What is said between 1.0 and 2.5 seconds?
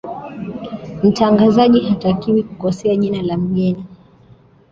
mtangazaji hatakiwi